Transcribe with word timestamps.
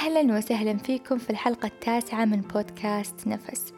أهلا 0.00 0.36
وسهلا 0.36 0.76
فيكم 0.76 1.18
في 1.18 1.30
الحلقة 1.30 1.66
التاسعة 1.66 2.24
من 2.24 2.40
بودكاست 2.40 3.26
نفس. 3.26 3.72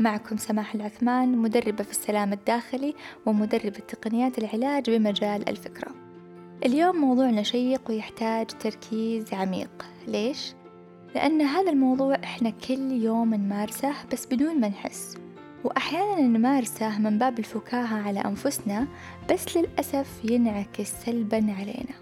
معكم 0.00 0.36
سماح 0.36 0.74
العثمان 0.74 1.38
مدربة 1.38 1.84
في 1.84 1.90
السلام 1.90 2.32
الداخلي 2.32 2.94
ومدربة 3.26 3.78
تقنيات 3.88 4.38
العلاج 4.38 4.90
بمجال 4.90 5.48
الفكرة. 5.48 5.94
اليوم 6.64 6.96
موضوعنا 6.96 7.42
شيق 7.42 7.82
ويحتاج 7.88 8.46
تركيز 8.46 9.34
عميق. 9.34 9.86
ليش؟ 10.06 10.52
لأن 11.14 11.42
هذا 11.42 11.70
الموضوع 11.70 12.14
إحنا 12.14 12.50
كل 12.50 12.92
يوم 12.92 13.34
نمارسه 13.34 13.94
بس 14.12 14.26
بدون 14.26 14.60
ما 14.60 14.68
نحس. 14.68 15.16
وأحيانا 15.64 16.20
نمارسه 16.20 16.98
من 16.98 17.18
باب 17.18 17.38
الفكاهة 17.38 18.08
على 18.08 18.20
أنفسنا 18.20 18.86
بس 19.30 19.56
للأسف 19.56 20.24
ينعكس 20.24 20.92
سلبا 21.04 21.54
علينا. 21.58 21.94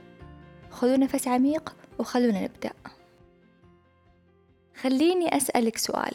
خذوا 0.71 0.97
نفس 0.97 1.29
عميق 1.29 1.77
وخلونا 1.99 2.45
نبدأ. 2.45 2.71
خليني 4.81 5.37
أسألك 5.37 5.79
سؤال. 5.79 6.15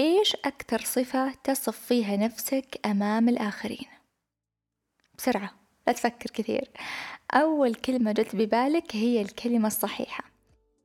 إيش 0.00 0.36
أكثر 0.44 0.80
صفة 0.80 1.34
تصف 1.44 1.78
فيها 1.78 2.16
نفسك 2.16 2.80
أمام 2.86 3.28
الآخرين؟ 3.28 3.88
بسرعة 5.18 5.50
لا 5.86 5.92
تفكر 5.92 6.30
كثير. 6.30 6.70
أول 7.34 7.74
كلمة 7.74 8.12
جت 8.12 8.36
ببالك 8.36 8.96
هي 8.96 9.22
الكلمة 9.22 9.66
الصحيحة. 9.66 10.24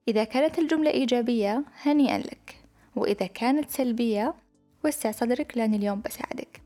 إذا 0.07 0.23
كانت 0.23 0.59
الجملة 0.59 0.91
إيجابية 0.91 1.63
هنيئا 1.81 2.17
لك. 2.17 2.63
وإذا 2.95 3.27
كانت 3.27 3.69
سلبية 3.69 4.33
وسع 4.85 5.11
صدرك 5.11 5.57
لأن 5.57 5.73
اليوم 5.73 6.01
بساعدك. 6.01 6.61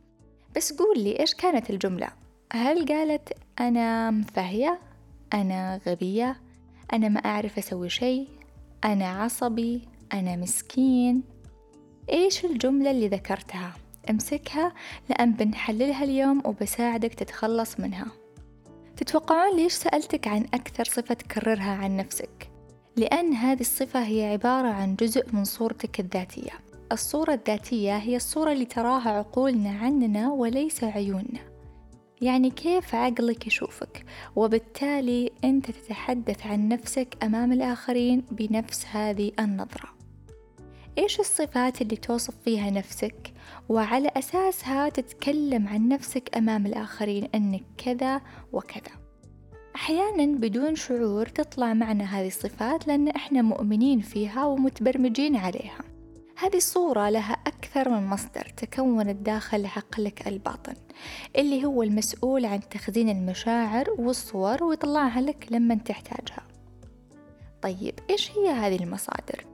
بس 0.56 0.74
قول 0.74 1.00
لي 1.00 1.20
إيش 1.20 1.34
كانت 1.34 1.70
الجملة؟ 1.70 2.10
هل 2.54 2.86
قالت 2.86 3.34
أنا 3.60 4.12
مفهية؟ 4.12 4.80
أنا 5.34 5.82
غبية؟ 5.88 6.42
أنا 6.94 7.10
ما 7.10 7.20
أعرف 7.20 7.58
أسوي 7.58 7.90
شيء؟ 7.90 8.28
أنا 8.84 9.08
عصبي؟ 9.08 9.91
أنا 10.14 10.36
مسكين. 10.36 11.24
إيش 12.10 12.46
الجملة 12.46 12.92
اللي 12.92 13.08
ذكرتها؟ 13.08 13.74
أمسكها 14.10 14.74
لأن 15.10 15.32
بنحللها 15.32 16.04
اليوم 16.04 16.42
وبساعدك 16.46 17.14
تتخلص 17.14 17.80
منها. 17.80 18.08
تتوقعون 18.98 19.56
ليش 19.56 19.74
سألتك 19.74 20.28
عن 20.28 20.46
أكثر 20.54 20.84
صفة 20.84 21.14
تكررها 21.14 21.72
عن 21.72 21.98
نفسك؟ 21.98 22.52
لأن 22.98 23.34
هذه 23.34 23.60
الصفة 23.60 24.04
هي 24.04 24.26
عبارة 24.26 24.68
عن 24.68 24.96
جزء 24.96 25.26
من 25.34 25.44
صورتك 25.44 26.00
الذاتية. 26.00 26.52
الصورة 26.92 27.34
الذاتية 27.34 27.98
هي 27.98 28.16
الصورة 28.16 28.52
اللي 28.52 28.66
تراها 28.66 29.10
عقولنا 29.10 29.70
عننا 29.70 30.32
وليس 30.32 30.84
عيوننا. 30.84 31.52
يعني 32.22 32.50
كيف 32.50 32.96
عقلك 32.96 33.48
يشوفك؟ 33.48 34.06
وبالتالي 34.36 35.32
أنت 35.44 35.72
تتحدث 35.72 36.46
عن 36.46 36.68
نفسك 36.68 37.18
أمام 37.24 37.52
الآخرين 37.52 38.24
بنفس 38.32 38.86
هذه 38.92 39.32
النظرة. 39.40 40.01
إيش 41.02 41.20
الصفات 41.20 41.82
اللي 41.82 41.96
توصف 41.96 42.34
فيها 42.46 42.70
نفسك؟ 42.70 43.34
وعلى 43.70 44.12
أساسها 44.18 44.90
تتكلم 44.90 45.68
عن 45.68 45.88
نفسك 45.88 46.38
أمام 46.38 46.66
الآخرين 46.66 47.30
أنك 47.36 47.64
كذا 47.78 48.22
وكذا. 48.54 48.92
أحيانا 49.76 50.38
بدون 50.38 50.76
شعور 50.76 51.26
تطلع 51.26 51.74
معنا 51.74 52.04
هذه 52.04 52.28
الصفات 52.28 52.88
لأن 52.88 53.08
إحنا 53.08 53.42
مؤمنين 53.42 54.00
فيها 54.00 54.46
ومتبرمجين 54.46 55.36
عليها. 55.36 55.82
هذه 56.38 56.58
الصورة 56.58 57.10
لها 57.10 57.34
أكثر 57.34 57.90
من 57.90 58.08
مصدر 58.08 58.54
تكونت 58.58 59.16
داخل 59.26 59.66
عقلك 59.66 60.28
الباطن 60.28 60.76
اللي 61.36 61.66
هو 61.66 61.84
المسؤول 61.84 62.46
عن 62.46 62.60
تخزين 62.70 63.10
المشاعر 63.10 63.90
والصور 64.00 64.64
ويطلعها 64.64 65.22
لك 65.22 65.48
لما 65.52 65.76
تحتاجها. 65.76 66.48
طيب 67.62 68.00
إيش 68.10 68.32
هي 68.32 68.50
هذه 68.50 68.84
المصادر؟ 68.84 69.46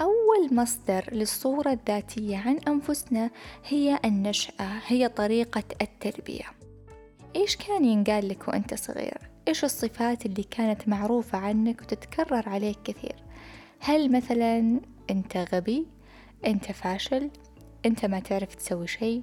أول 0.00 0.54
مصدر 0.54 1.04
للصورة 1.12 1.72
الذاتية 1.72 2.36
عن 2.36 2.58
أنفسنا 2.68 3.30
هي 3.68 3.98
النشأة 4.04 4.80
هي 4.86 5.08
طريقة 5.08 5.62
التربية 5.82 6.44
إيش 7.36 7.56
كان 7.56 7.84
ينقال 7.84 8.28
لك 8.28 8.48
وأنت 8.48 8.74
صغير؟ 8.74 9.30
إيش 9.48 9.64
الصفات 9.64 10.26
اللي 10.26 10.42
كانت 10.42 10.88
معروفة 10.88 11.38
عنك 11.38 11.82
وتتكرر 11.82 12.48
عليك 12.48 12.78
كثير؟ 12.84 13.16
هل 13.80 14.12
مثلا 14.12 14.80
أنت 15.10 15.36
غبي؟ 15.36 15.86
أنت 16.46 16.72
فاشل؟ 16.72 17.30
أنت 17.86 18.04
ما 18.04 18.20
تعرف 18.20 18.54
تسوي 18.54 18.86
شيء؟ 18.86 19.22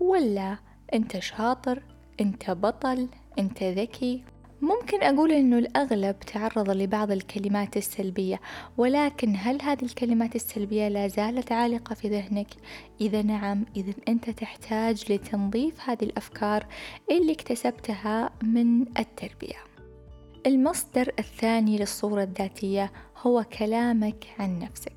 ولا 0.00 0.58
أنت 0.94 1.18
شاطر؟ 1.18 1.82
أنت 2.20 2.50
بطل؟ 2.50 3.08
أنت 3.38 3.62
ذكي؟ 3.62 4.24
ممكن 4.60 5.02
أقول 5.02 5.32
إنه 5.32 5.58
الأغلب 5.58 6.18
تعرض 6.18 6.70
لبعض 6.70 7.10
الكلمات 7.10 7.76
السلبية 7.76 8.40
ولكن 8.76 9.34
هل 9.36 9.62
هذه 9.62 9.82
الكلمات 9.82 10.36
السلبية 10.36 10.88
لا 10.88 11.08
زالت 11.08 11.52
عالقة 11.52 11.94
في 11.94 12.08
ذهنك؟ 12.08 12.46
إذا 13.00 13.22
نعم 13.22 13.64
إذا 13.76 13.92
أنت 14.08 14.30
تحتاج 14.30 15.12
لتنظيف 15.12 15.90
هذه 15.90 16.02
الأفكار 16.04 16.66
اللي 17.10 17.32
اكتسبتها 17.32 18.30
من 18.42 18.98
التربية. 18.98 19.56
المصدر 20.46 21.12
الثاني 21.18 21.78
للصورة 21.78 22.22
الذاتية 22.22 22.92
هو 23.16 23.44
كلامك 23.58 24.26
عن 24.38 24.58
نفسك. 24.58 24.92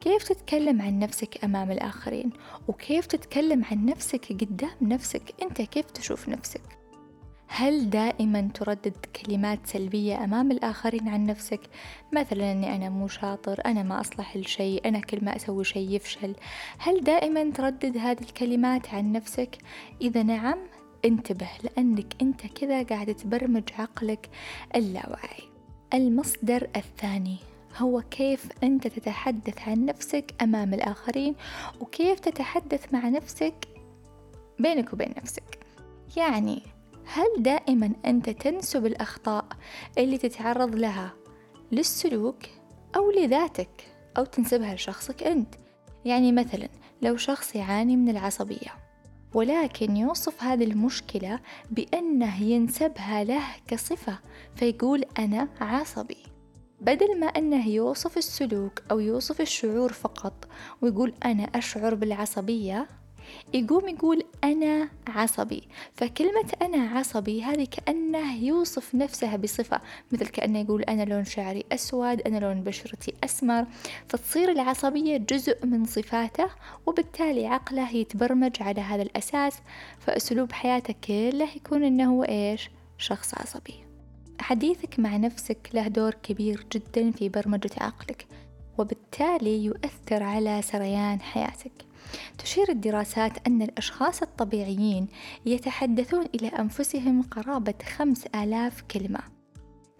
كيف 0.00 0.28
تتكلم 0.28 0.82
عن 0.82 0.98
نفسك 0.98 1.44
أمام 1.44 1.70
الآخرين؟ 1.70 2.30
وكيف 2.68 3.06
تتكلم 3.06 3.64
عن 3.70 3.86
نفسك 3.86 4.32
قدام 4.32 4.70
نفسك؟ 4.82 5.34
أنت 5.42 5.62
كيف 5.62 5.90
تشوف 5.90 6.28
نفسك؟ 6.28 6.83
هل 7.56 7.90
دائما 7.90 8.48
تردد 8.54 8.96
كلمات 8.96 9.66
سلبية 9.66 10.24
أمام 10.24 10.50
الآخرين 10.50 11.08
عن 11.08 11.26
نفسك؟ 11.26 11.60
مثلا 12.12 12.52
أني 12.52 12.76
أنا 12.76 12.88
مو 12.88 13.08
شاطر 13.08 13.60
أنا 13.66 13.82
ما 13.82 14.00
أصلح 14.00 14.36
لشيء 14.36 14.88
أنا 14.88 15.00
كل 15.00 15.24
ما 15.24 15.36
أسوي 15.36 15.64
شيء 15.64 15.90
يفشل. 15.90 16.34
هل 16.78 17.00
دائما 17.00 17.50
تردد 17.50 17.96
هذه 17.96 18.20
الكلمات 18.20 18.94
عن 18.94 19.12
نفسك؟ 19.12 19.58
إذا 20.00 20.22
نعم 20.22 20.58
انتبه 21.04 21.48
لأنك 21.62 22.22
أنت 22.22 22.46
كذا 22.46 22.82
قاعد 22.82 23.14
تبرمج 23.14 23.68
عقلك 23.78 24.30
اللاواعي 24.76 25.42
المصدر 25.94 26.68
الثاني 26.76 27.36
هو 27.76 28.02
كيف 28.10 28.48
أنت 28.62 28.86
تتحدث 28.86 29.68
عن 29.68 29.84
نفسك 29.84 30.34
أمام 30.42 30.74
الآخرين 30.74 31.34
وكيف 31.80 32.20
تتحدث 32.20 32.94
مع 32.94 33.08
نفسك 33.08 33.68
بينك 34.58 34.92
وبين 34.92 35.14
نفسك. 35.16 35.58
يعني 36.16 36.73
هل 37.06 37.42
دائما 37.42 37.92
أنت 38.06 38.30
تنسب 38.30 38.86
الأخطاء 38.86 39.44
اللي 39.98 40.18
تتعرض 40.18 40.74
لها 40.74 41.12
للسلوك 41.72 42.42
أو 42.96 43.10
لذاتك 43.10 43.94
أو 44.18 44.24
تنسبها 44.24 44.74
لشخصك 44.74 45.22
أنت؟ 45.22 45.54
يعني 46.04 46.32
مثلا 46.32 46.68
لو 47.02 47.16
شخص 47.16 47.56
يعاني 47.56 47.96
من 47.96 48.08
العصبية 48.08 48.84
ولكن 49.34 49.96
يوصف 49.96 50.42
هذه 50.42 50.64
المشكلة 50.64 51.40
بأنه 51.70 52.42
ينسبها 52.42 53.24
له 53.24 53.42
كصفة 53.66 54.18
فيقول 54.56 55.04
أنا 55.18 55.48
عصبي. 55.60 56.16
بدل 56.80 57.20
ما 57.20 57.26
أنه 57.26 57.68
يوصف 57.68 58.18
السلوك 58.18 58.82
أو 58.90 59.00
يوصف 59.00 59.40
الشعور 59.40 59.92
فقط 59.92 60.48
ويقول 60.82 61.14
أنا 61.24 61.44
أشعر 61.44 61.94
بالعصبية 61.94 62.88
يقوم 63.54 63.88
يقول 63.88 64.24
أنا 64.44 64.88
عصبي. 65.08 65.68
فكلمة 65.94 66.52
أنا 66.62 66.98
عصبي 66.98 67.42
هذه 67.42 67.64
كأنه 67.64 68.44
يوصف 68.44 68.94
نفسها 68.94 69.36
بصفة 69.36 69.80
مثل 70.12 70.26
كأنه 70.26 70.58
يقول 70.58 70.82
أنا 70.82 71.02
لون 71.02 71.24
شعري 71.24 71.64
أسود 71.72 72.20
أنا 72.20 72.38
لون 72.38 72.62
بشرتي 72.62 73.14
أسمر. 73.24 73.66
فتصير 74.08 74.50
العصبية 74.50 75.16
جزء 75.16 75.66
من 75.66 75.84
صفاته 75.84 76.48
وبالتالي 76.86 77.46
عقله 77.46 77.90
يتبرمج 77.90 78.62
على 78.62 78.80
هذا 78.80 79.02
الأساس. 79.02 79.58
فأسلوب 79.98 80.52
حياته 80.52 80.94
كله 81.04 81.48
يكون 81.56 81.84
أنه 81.84 82.10
هو 82.10 82.22
إيش؟ 82.22 82.70
شخص 82.98 83.34
عصبي. 83.34 83.74
حديثك 84.40 84.98
مع 84.98 85.16
نفسك 85.16 85.70
له 85.74 85.88
دور 85.88 86.14
كبير 86.14 86.66
جدا 86.72 87.10
في 87.10 87.28
برمجة 87.28 87.70
عقلك 87.80 88.26
وبالتالي 88.78 89.64
يؤثر 89.64 90.22
على 90.22 90.62
سريان 90.62 91.20
حياتك. 91.20 91.72
تشير 92.38 92.68
الدراسات 92.68 93.32
أن 93.46 93.62
الأشخاص 93.62 94.22
الطبيعيين 94.22 95.06
يتحدثون 95.46 96.26
إلى 96.34 96.48
أنفسهم 96.48 97.22
قرابة 97.22 97.74
خمس 97.96 98.26
آلاف 98.26 98.82
كلمة. 98.82 99.20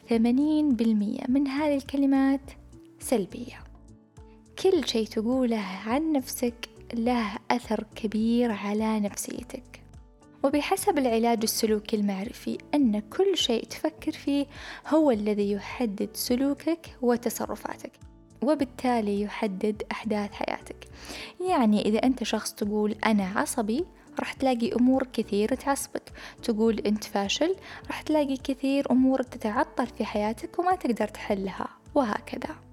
ثمانين 0.09 0.77
بالمية 0.77 1.21
من 1.29 1.49
هذه 1.49 1.77
الكلمات 1.77 2.51
سلبية. 3.01 3.65
كل 4.63 4.89
شيء 4.89 5.07
تقوله 5.07 5.65
عن 5.87 6.13
نفسك 6.13 6.69
له 6.95 7.37
أثر 7.51 7.85
كبير 7.95 8.53
على 8.53 9.01
نفسيتك. 9.01 9.83
وبحسب 10.45 10.99
العلاج 10.99 11.39
السلوكي 11.43 11.97
المعرفي 11.97 12.59
أن 12.75 13.01
كل 13.01 13.37
شيء 13.37 13.65
تفكر 13.65 14.13
فيه 14.13 14.47
هو 14.89 15.11
الذي 15.11 15.53
يحدد 15.53 16.09
سلوكك 16.15 16.97
وتصرفاتك. 17.03 18.04
وبالتالي 18.45 19.23
يحدد 19.23 19.83
أحداث 19.93 20.33
حياتك. 20.33 20.89
يعني 21.49 21.83
إذا 21.83 21.99
أنت 21.99 22.23
شخص 22.23 22.53
تقول 22.55 22.97
أنا 23.07 23.33
عصبي 23.37 23.85
راح 24.21 24.33
تلاقي 24.33 24.73
أمور 24.73 25.07
كثير 25.13 25.55
تعصبك. 25.55 26.13
تقول 26.43 26.79
أنت 26.79 27.05
فاشل 27.05 27.57
راح 27.87 28.03
تلاقي 28.03 28.37
كثير 28.37 28.91
أمور 28.91 29.23
تتعطل 29.23 29.87
في 29.87 30.05
حياتك 30.05 30.59
وما 30.59 30.75
تقدر 30.75 31.09
تحلها 31.09 31.69
وهكذا. 31.95 32.64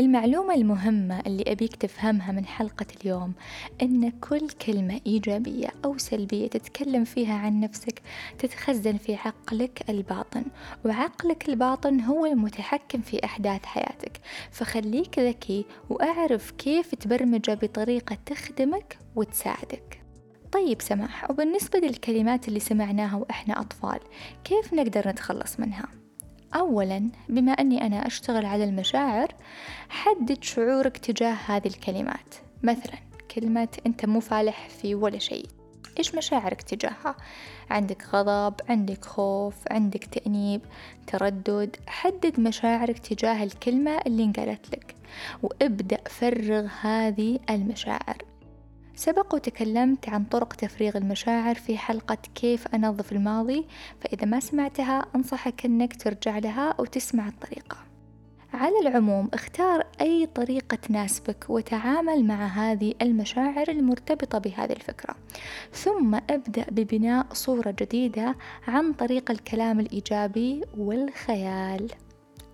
المعلومة 0.00 0.54
المهمة 0.54 1.20
اللي 1.20 1.44
أبيك 1.46 1.76
تفهمها 1.76 2.32
من 2.32 2.46
حلقة 2.46 2.86
اليوم 3.00 3.32
أن 3.82 4.10
كل 4.10 4.48
كلمة 4.48 5.00
إيجابية 5.06 5.68
أو 5.84 5.98
سلبية 5.98 6.46
تتكلم 6.46 7.04
فيها 7.04 7.34
عن 7.34 7.60
نفسك 7.60 8.02
تتخزن 8.38 8.96
في 8.96 9.14
عقلك 9.14 9.90
الباطن 9.90 10.44
وعقلك 10.84 11.48
الباطن 11.48 12.00
هو 12.00 12.26
المتحكم 12.26 13.00
في 13.00 13.24
أحداث 13.24 13.64
حياتك 13.64 14.20
فخليك 14.50 15.18
ذكي 15.18 15.64
وأعرف 15.90 16.50
كيف 16.50 16.94
تبرمجه 16.94 17.54
بطريقة 17.54 18.18
تخدمك 18.26 18.98
وتساعدك 19.16 20.02
طيب 20.52 20.82
سماح 20.82 21.30
وبالنسبة 21.30 21.78
للكلمات 21.78 22.48
اللي 22.48 22.60
سمعناها 22.60 23.16
وإحنا 23.16 23.60
أطفال 23.60 24.00
كيف 24.44 24.74
نقدر 24.74 25.08
نتخلص 25.08 25.60
منها؟ 25.60 25.99
أولا 26.54 27.10
بما 27.28 27.52
أني 27.52 27.86
أنا 27.86 28.06
أشتغل 28.06 28.46
على 28.46 28.64
المشاعر 28.64 29.34
حدد 29.88 30.44
شعورك 30.44 30.98
تجاه 30.98 31.36
هذه 31.46 31.66
الكلمات. 31.66 32.34
مثلا 32.62 32.98
كلمة 33.34 33.68
أنت 33.86 34.06
مو 34.06 34.20
فالح 34.20 34.68
في 34.68 34.94
ولا 34.94 35.18
شيء. 35.18 35.46
إيش 35.98 36.14
مشاعرك 36.14 36.62
تجاهها؟ 36.62 37.16
عندك 37.70 38.06
غضب، 38.12 38.54
عندك 38.68 39.04
خوف، 39.04 39.54
عندك 39.70 40.04
تأنيب، 40.04 40.60
تردد، 41.06 41.76
حدد 41.86 42.40
مشاعرك 42.40 42.98
تجاه 42.98 43.44
الكلمة 43.44 43.98
اللي 44.06 44.24
انقالت 44.24 44.70
لك 44.72 44.94
وابدأ 45.42 46.00
فرغ 46.08 46.66
هذه 46.80 47.38
المشاعر. 47.50 48.29
سبق 48.96 49.34
وتكلمت 49.34 50.08
عن 50.08 50.24
طرق 50.24 50.52
تفريغ 50.52 50.96
المشاعر 50.96 51.54
في 51.54 51.78
حلقة 51.78 52.18
كيف 52.34 52.68
أنظف 52.74 53.12
الماضي 53.12 53.66
فإذا 54.00 54.26
ما 54.26 54.40
سمعتها 54.40 55.06
أنصحك 55.16 55.64
أنك 55.64 56.02
ترجع 56.02 56.38
لها 56.38 56.80
وتسمع 56.80 57.28
الطريقة. 57.28 57.76
على 58.54 58.78
العموم 58.80 59.28
اختار 59.34 59.86
أي 60.00 60.26
طريقة 60.26 60.74
تناسبك 60.74 61.44
وتعامل 61.48 62.24
مع 62.24 62.46
هذه 62.46 62.94
المشاعر 63.02 63.68
المرتبطة 63.68 64.38
بهذه 64.38 64.72
الفكرة. 64.72 65.14
ثم 65.72 66.14
ابدأ 66.14 66.66
ببناء 66.70 67.26
صورة 67.32 67.74
جديدة 67.78 68.36
عن 68.68 68.92
طريق 68.92 69.30
الكلام 69.30 69.80
الإيجابي 69.80 70.64
والخيال. 70.78 71.90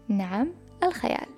نعم 0.09 0.53
الخيال. 0.83 1.36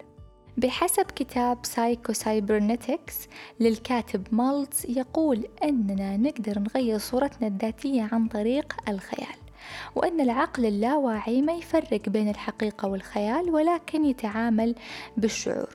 بحسب 0.58 1.04
كتاب 1.04 1.58
Psycho-Cybernetics 1.62 3.28
للكاتب 3.60 4.26
مالتز 4.32 4.86
يقول 4.88 5.48
أننا 5.62 6.16
نقدر 6.16 6.58
نغير 6.58 6.98
صورتنا 6.98 7.46
الذاتية 7.46 8.08
عن 8.12 8.28
طريق 8.28 8.76
الخيال 8.88 9.36
وأن 9.94 10.20
العقل 10.20 10.66
اللاواعي 10.66 11.42
ما 11.42 11.52
يفرق 11.52 12.08
بين 12.08 12.28
الحقيقة 12.28 12.88
والخيال 12.88 13.50
ولكن 13.50 14.04
يتعامل 14.04 14.74
بالشعور. 15.16 15.68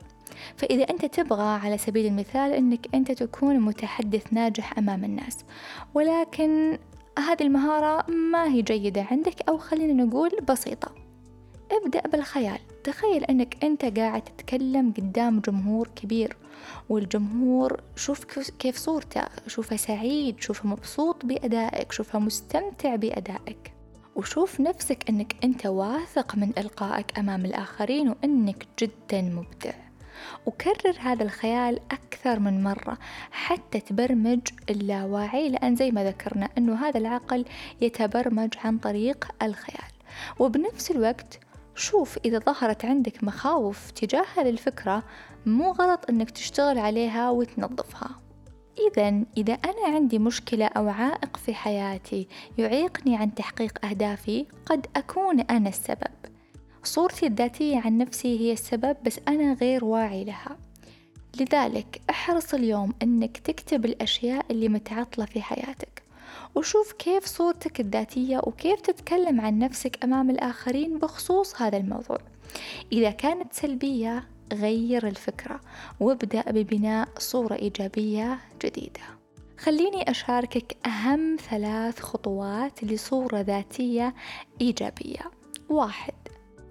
فإذا 0.58 0.84
أنت 0.84 1.06
تبغى 1.06 1.60
على 1.60 1.78
سبيل 1.78 2.06
المثال 2.06 2.52
أنك 2.52 2.88
أنت 2.96 3.12
تكون 3.12 3.60
متحدث 3.60 4.34
ناجح 4.34 4.78
أمام 4.78 5.04
الناس 5.04 5.46
ولكن 5.94 6.78
هذه 7.20 7.42
المهارة 7.42 8.12
ما 8.12 8.46
هي 8.46 8.62
جيدة 8.62 9.06
عندك 9.12 9.50
أو 9.50 9.58
خلينا 9.58 10.04
نقول 10.04 10.32
بسيطة. 10.50 10.92
ابدأ 11.72 12.02
بالخيال. 12.02 12.60
تخيل 12.84 13.24
أنك 13.24 13.64
أنت 13.64 13.86
قاعد 14.00 14.22
تتكلم 14.22 14.94
قدام 14.98 15.40
جمهور 15.40 15.88
كبير 15.96 16.38
والجمهور 16.90 17.82
شوف 17.96 18.24
كيف 18.60 18.78
صورته 18.78 19.22
شوفه 19.48 19.76
سعيد 19.76 20.42
شوفه 20.42 20.70
مبسوط 20.70 21.26
بأدائك 21.26 21.92
شوفه 21.92 22.20
مستمتع 22.20 22.96
بأدائك. 22.96 23.74
وشوف 24.16 24.60
نفسك 24.60 25.10
أنك 25.10 25.36
أنت 25.44 25.66
واثق 25.66 26.36
من 26.36 26.52
إلقائك 26.58 27.20
أمام 27.20 27.46
الآخرين 27.46 28.10
وأنك 28.10 28.68
جدا 28.80 29.22
مبدع. 29.22 29.74
وكرر 30.46 30.96
هذا 31.00 31.24
الخيال 31.24 31.80
أكثر 31.92 32.40
من 32.40 32.64
مرة 32.64 32.98
حتى 33.32 33.80
تبرمج 33.80 34.40
اللاواعي 34.70 35.50
لأن 35.50 35.76
زي 35.76 35.92
ما 35.92 36.04
ذكرنا 36.04 36.50
أنه 36.58 36.76
هذا 36.88 36.98
العقل 36.98 37.46
يتبرمج 37.82 38.54
عن 38.64 38.78
طريق 38.78 39.28
الخيال. 39.44 39.92
وبنفس 40.40 40.92
الوقت 40.92 41.40
شوف 41.76 42.20
إذا 42.26 42.40
ظهرت 42.40 42.86
عندك 42.86 43.24
مخاوف 43.24 43.92
تجاه 43.92 44.26
هذه 44.38 44.50
الفكرة 44.50 45.04
مو 45.46 45.72
غلط 45.72 46.10
إنك 46.10 46.32
تشتغل 46.32 46.78
عليها 46.80 47.30
وتنظفها. 47.30 48.10
إذا 48.92 49.24
إذا 49.38 49.54
أنا 49.54 49.96
عندي 49.96 50.20
مشكلة 50.20 50.66
أو 50.66 50.90
عائق 50.90 51.38
في 51.38 51.54
حياتي 51.54 52.28
يعيقني 52.58 53.18
عن 53.18 53.36
تحقيق 53.36 53.86
أهدافي 53.86 54.46
قد 54.66 54.88
أكون 54.96 55.40
أنا 55.40 55.70
السبب. 55.70 56.14
صورتي 56.84 57.28
الذاتية 57.28 57.80
عن 57.80 57.98
نفسي 57.98 58.40
هي 58.40 58.52
السبب 58.52 58.98
بس 59.06 59.20
أنا 59.28 59.54
غير 59.54 59.86
واعي 59.86 60.24
لها. 60.24 60.58
لذلك 61.40 62.02
احرص 62.10 62.54
اليوم 62.54 62.94
أنك 63.04 63.38
تكتب 63.38 63.86
الأشياء 63.86 64.46
اللي 64.52 64.70
متعطلة 64.70 65.26
في 65.26 65.42
حياتك. 65.42 65.93
وشوف 66.56 66.92
كيف 66.92 67.26
صورتك 67.26 67.80
الذاتية 67.80 68.38
وكيف 68.38 68.82
تتكلم 68.82 69.42
عن 69.42 69.60
نفسك 69.60 70.04
أمام 70.04 70.30
الآخرين 70.30 71.00
بخصوص 71.00 71.62
هذا 71.62 71.78
الموضوع. 71.78 72.18
إذا 72.92 73.12
كانت 73.12 73.54
سلبية 73.54 74.28
غير 74.54 75.08
الفكرة 75.08 75.60
وابدأ 76.00 76.52
ببناء 76.52 77.08
صورة 77.18 77.56
إيجابية 77.56 78.40
جديدة. 78.62 79.02
خليني 79.58 80.12
أشاركك 80.12 80.78
أهم 80.86 81.38
ثلاث 81.50 82.00
خطوات 82.00 82.84
لصورة 82.84 83.40
ذاتية 83.42 84.14
إيجابية. 84.62 85.32
واحد 85.70 86.14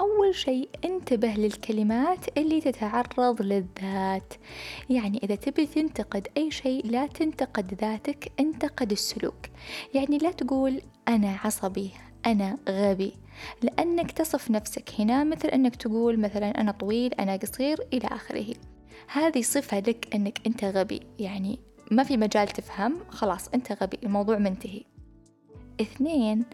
أول 0.02 0.34
شيء 0.34 0.68
انتبه 0.84 1.28
للكلمات 1.28 2.38
اللي 2.38 2.60
تتعرض 2.60 3.42
للذات. 3.42 4.34
يعني 4.90 5.20
إذا 5.24 5.34
تبي 5.34 5.66
تنتقد 5.66 6.28
أي 6.36 6.50
شيء 6.50 6.86
لا 6.86 7.06
تنتقد 7.06 7.74
ذاتك 7.80 8.32
انتقد 8.40 8.92
السلوك. 8.92 9.46
يعني 9.94 10.18
لا 10.18 10.30
تقول 10.30 10.82
أنا 11.08 11.38
عصبي 11.44 11.90
أنا 12.26 12.58
غبي. 12.68 13.12
لأنك 13.62 14.10
تصف 14.10 14.50
نفسك 14.50 14.90
هنا 14.98 15.24
مثل 15.24 15.48
أنك 15.48 15.76
تقول 15.76 16.20
مثلا 16.20 16.60
أنا 16.60 16.72
طويل 16.72 17.14
أنا 17.14 17.36
قصير 17.36 17.78
إلى 17.92 18.06
آخره. 18.06 18.54
هذه 19.12 19.42
صفة 19.42 19.78
لك 19.78 20.14
أنك 20.14 20.46
أنت 20.46 20.64
غبي. 20.64 21.00
يعني 21.18 21.58
ما 21.90 22.02
في 22.02 22.16
مجال 22.16 22.48
تفهم 22.48 22.96
خلاص 23.08 23.48
أنت 23.48 23.72
غبي 23.82 23.98
الموضوع 24.02 24.38
منتهي. 24.38 24.82
اثنين 25.80 26.44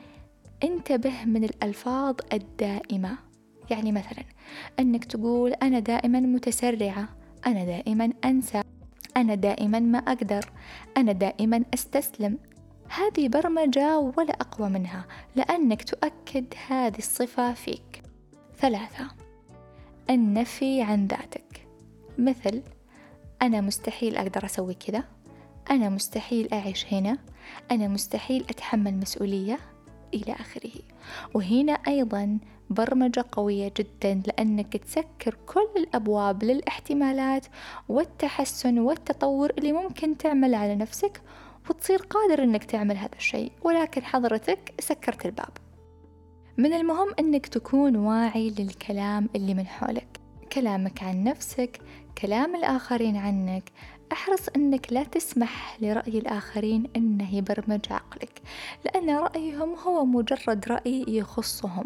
انتبه 0.64 1.24
من 1.24 1.44
الألفاظ 1.44 2.16
الدائمة. 2.32 3.27
يعني 3.70 3.92
مثلا 3.92 4.24
أنك 4.78 5.04
تقول 5.04 5.52
أنا 5.52 5.78
دائما 5.78 6.20
متسرعة 6.20 7.08
أنا 7.46 7.64
دائما 7.64 8.12
أنسى 8.24 8.62
أنا 9.16 9.34
دائما 9.34 9.80
ما 9.80 9.98
أقدر 9.98 10.50
أنا 10.96 11.12
دائما 11.12 11.64
أستسلم. 11.74 12.38
هذه 12.88 13.28
برمجة 13.28 13.98
ولا 13.98 14.32
أقوى 14.40 14.68
منها 14.68 15.06
لأنك 15.36 15.82
تؤكد 15.82 16.44
هذه 16.68 16.98
الصفة 16.98 17.52
فيك. 17.52 18.02
ثلاثة 18.58 19.10
النفي 20.10 20.82
عن 20.82 21.06
ذاتك. 21.06 21.66
مثل 22.18 22.62
أنا 23.42 23.60
مستحيل 23.60 24.16
أقدر 24.16 24.44
أسوي 24.44 24.74
كذا 24.74 25.04
أنا 25.70 25.88
مستحيل 25.88 26.48
أعيش 26.52 26.92
هنا 26.92 27.18
أنا 27.70 27.88
مستحيل 27.88 28.44
أتحمل 28.50 28.96
مسؤولية 28.96 29.58
إلى 30.14 30.32
آخره. 30.32 30.72
وهنا 31.34 31.72
أيضا 31.72 32.38
برمجة 32.70 33.24
قوية 33.32 33.72
جدا 33.78 34.22
لأنك 34.26 34.76
تسكر 34.76 35.36
كل 35.46 35.68
الأبواب 35.76 36.44
للاحتمالات 36.44 37.46
والتحسن 37.88 38.78
والتطور 38.78 39.50
اللي 39.58 39.72
ممكن 39.72 40.16
تعمل 40.16 40.54
على 40.54 40.74
نفسك 40.74 41.22
وتصير 41.70 41.98
قادر 41.98 42.42
أنك 42.42 42.64
تعمل 42.64 42.96
هذا 42.96 43.16
الشيء. 43.16 43.52
ولكن 43.62 44.04
حضرتك 44.04 44.74
سكرت 44.80 45.26
الباب. 45.26 45.48
من 46.56 46.72
المهم 46.72 47.08
أنك 47.18 47.46
تكون 47.46 47.96
واعي 47.96 48.54
للكلام 48.58 49.28
اللي 49.36 49.54
من 49.54 49.66
حولك. 49.66 50.20
كلامك 50.52 51.02
عن 51.02 51.24
نفسك 51.24 51.80
كلام 52.22 52.56
الآخرين 52.56 53.16
عنك. 53.16 53.72
أحرص 54.12 54.48
أنك 54.56 54.92
لا 54.92 55.04
تسمح 55.04 55.76
لرأي 55.80 56.18
الآخرين 56.18 56.90
أنه 56.96 57.34
يبرمج 57.34 57.92
عقلك 57.92 58.42
لأن 58.84 59.10
رأيهم 59.10 59.74
هو 59.74 60.04
مجرد 60.04 60.64
رأي 60.68 61.04
يخصهم. 61.08 61.84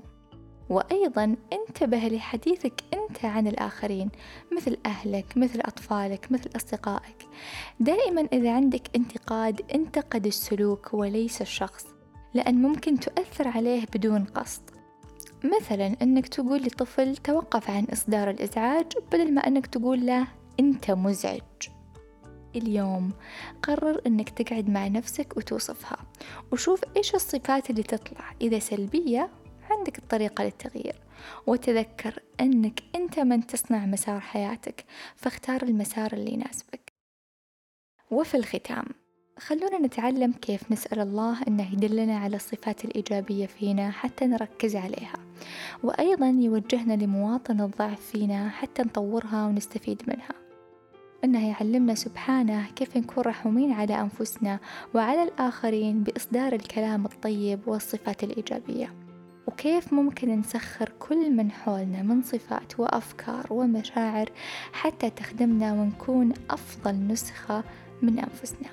وأيضا 0.73 1.37
انتبه 1.53 1.99
لحديثك 1.99 2.83
أنت 2.95 3.25
عن 3.25 3.47
الآخرين 3.47 4.11
مثل 4.57 4.77
أهلك 4.87 5.37
مثل 5.37 5.61
أطفالك 5.61 6.33
مثل 6.33 6.51
أصدقائك. 6.57 7.29
دائما 7.81 8.29
إذا 8.33 8.55
عندك 8.55 8.83
انتقاد 8.97 9.61
انتقد 9.75 10.27
السلوك 10.27 10.95
وليس 10.95 11.43
الشخص 11.43 11.87
لأن 12.35 12.55
ممكن 12.55 13.01
تؤثر 13.01 13.49
عليه 13.49 13.87
بدون 13.95 14.25
قصد. 14.25 14.63
مثلا 15.45 15.97
أنك 16.03 16.29
تقول 16.29 16.63
لطفل 16.63 17.17
توقف 17.17 17.71
عن 17.71 17.85
إصدار 17.93 18.31
الإزعاج 18.31 18.87
بدل 19.13 19.35
ما 19.35 19.41
أنك 19.41 19.67
تقول 19.67 20.07
له 20.07 20.27
أنت 20.61 20.91
مزعج. 20.91 21.41
اليوم 22.57 23.13
قرر 23.63 24.01
أنك 24.07 24.31
تقعد 24.31 24.71
مع 24.71 24.89
نفسك 24.89 25.37
وتوصفها 25.37 25.97
وشوف 26.53 26.81
إيش 26.97 27.15
الصفات 27.15 27.71
اللي 27.71 27.83
تطلع 27.83 28.35
إذا 28.41 28.59
سلبية 28.59 29.31
عندك 29.83 29.99
الطريقة 29.99 30.45
للتغيير. 30.45 30.95
وتذكر 31.47 32.23
أنك 32.41 32.83
أنت 32.95 33.19
من 33.19 33.47
تصنع 33.47 33.87
مسار 33.87 34.21
حياتك 34.21 34.85
فاختار 35.17 35.63
المسار 35.63 36.13
اللي 36.13 36.33
يناسبك. 36.33 36.93
وفي 38.11 38.37
الختام 38.37 38.85
خلونا 39.39 39.79
نتعلم 39.79 40.33
كيف 40.33 40.73
نسأل 40.73 41.01
الله 41.01 41.43
أنه 41.49 41.73
يدلنا 41.73 42.19
على 42.19 42.37
الصفات 42.37 42.85
الإيجابية 42.85 43.47
فينا 43.47 43.91
حتى 43.91 44.27
نركز 44.27 44.77
عليها. 44.77 45.19
وأيضا 45.83 46.27
يوجهنا 46.27 46.95
لمواطنة 46.95 47.65
الضعف 47.65 48.01
فينا 48.01 48.49
حتى 48.49 48.83
نطورها 48.83 49.47
ونستفيد 49.47 50.03
منها. 50.07 50.35
أنه 51.25 51.49
يعلمنا 51.49 51.95
سبحانه 51.95 52.67
كيف 52.77 52.97
نكون 52.97 53.25
رحومين 53.25 53.73
على 53.73 54.01
أنفسنا 54.01 54.59
وعلى 54.95 55.23
الآخرين 55.23 56.03
بإصدار 56.03 56.53
الكلام 56.53 57.05
الطيب 57.05 57.61
والصفات 57.67 58.25
الإيجابية. 58.25 59.02
وكيف 59.53 59.93
ممكن 59.93 60.41
نسخر 60.41 60.93
كل 60.99 61.31
من 61.31 61.51
حولنا 61.51 62.03
من 62.03 62.23
صفات 62.23 62.81
وأفكار 62.81 63.47
ومشاعر 63.51 64.29
حتى 64.73 65.11
تخدمنا 65.11 65.73
ونكون 65.73 66.33
أفضل 66.51 67.07
نسخة 67.07 67.65
من 68.03 68.19
أنفسنا. 68.19 68.69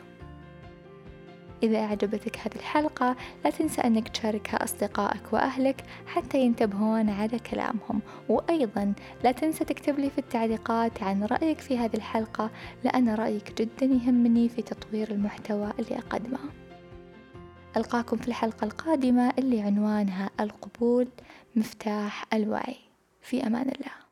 إذا 1.64 1.78
أعجبتك 1.78 2.38
هذه 2.38 2.56
الحلقة 2.56 3.16
لا 3.46 3.50
تنسى 3.50 3.82
أنك 3.82 4.10
تشاركها 4.10 4.64
أصدقائك 4.64 5.34
وأهلك 5.34 5.84
حتى 6.08 6.40
ينتبهون 6.40 7.10
على 7.10 7.40
كلامهم. 7.40 8.02
وأيضا 8.30 8.94
لا 9.24 9.32
تنسى 9.32 9.66
تكتب 9.66 10.00
لي 10.00 10.10
في 10.10 10.18
التعليقات 10.18 11.04
عن 11.04 11.24
رأيك 11.24 11.60
في 11.60 11.78
هذه 11.78 11.96
الحلقة 11.96 12.50
لأن 12.84 13.16
رأيك 13.16 13.62
جدا 13.62 13.86
يهمني 13.86 14.50
في 14.50 14.62
تطوير 14.62 15.12
المحتوى 15.12 15.74
اللي 15.80 15.98
أقدمه. 15.98 16.69
ألقاكم 17.78 18.18
في 18.18 18.28
الحلقة 18.28 18.66
القادمة 18.66 19.34
اللي 19.40 19.62
عنوانها 19.62 20.30
القبول 20.40 21.08
مفتاح 21.56 22.26
الوعي. 22.34 22.76
في 23.22 23.48
أمان 23.48 23.70
الله. 23.70 24.09